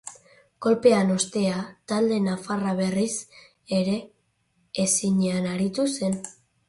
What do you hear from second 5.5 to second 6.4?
aritu zen.